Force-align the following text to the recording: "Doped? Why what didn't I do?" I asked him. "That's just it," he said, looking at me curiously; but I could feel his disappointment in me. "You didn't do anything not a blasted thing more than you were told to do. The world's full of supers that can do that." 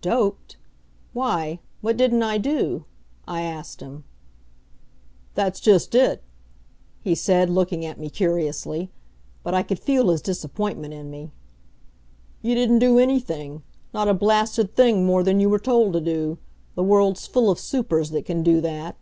"Doped? 0.00 0.56
Why 1.12 1.60
what 1.82 1.98
didn't 1.98 2.22
I 2.22 2.38
do?" 2.38 2.86
I 3.28 3.42
asked 3.42 3.82
him. 3.82 4.04
"That's 5.34 5.60
just 5.60 5.94
it," 5.94 6.22
he 7.02 7.14
said, 7.14 7.50
looking 7.50 7.84
at 7.84 7.98
me 8.00 8.08
curiously; 8.08 8.90
but 9.42 9.52
I 9.52 9.62
could 9.62 9.78
feel 9.78 10.08
his 10.08 10.22
disappointment 10.22 10.94
in 10.94 11.10
me. 11.10 11.30
"You 12.40 12.54
didn't 12.54 12.78
do 12.78 12.98
anything 12.98 13.64
not 13.92 14.08
a 14.08 14.14
blasted 14.14 14.74
thing 14.74 15.04
more 15.04 15.22
than 15.22 15.40
you 15.40 15.50
were 15.50 15.58
told 15.58 15.92
to 15.92 16.00
do. 16.00 16.38
The 16.74 16.82
world's 16.82 17.26
full 17.26 17.50
of 17.50 17.58
supers 17.58 18.08
that 18.12 18.24
can 18.24 18.42
do 18.42 18.62
that." 18.62 18.96